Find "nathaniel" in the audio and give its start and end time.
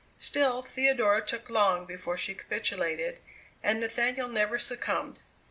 3.79-4.29